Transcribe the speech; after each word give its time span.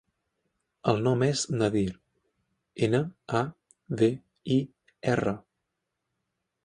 El 0.93 1.01
nom 1.07 1.25
és 1.25 1.43
Nadir: 1.59 1.83
ena, 2.87 3.03
a, 3.41 3.45
de, 4.01 4.11
i, 4.57 4.59
erra. 5.15 5.35